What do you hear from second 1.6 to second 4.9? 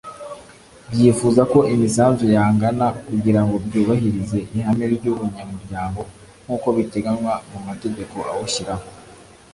imisanzu yangana kugira ngo byubahirize ihame